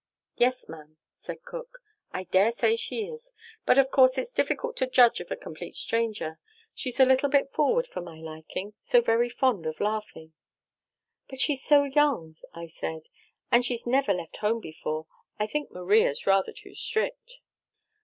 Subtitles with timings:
[0.35, 1.77] "'Yes, ma'am,' said cook,
[2.11, 3.33] 'I dare say she is.
[3.67, 6.39] But of course it's difficult to judge of a complete stranger.
[6.73, 10.33] She's a little bit forward for my liking so very fond of laughing.'
[11.27, 13.09] "'But she's so young,' I said,
[13.51, 15.05] 'and she's never left home before.
[15.37, 17.33] I think Maria's rather too strict.'